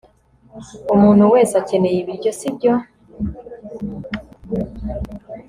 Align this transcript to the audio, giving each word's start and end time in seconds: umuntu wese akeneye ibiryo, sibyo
umuntu 0.95 1.23
wese 1.33 1.53
akeneye 1.61 1.97
ibiryo, 1.99 2.31
sibyo 2.39 2.73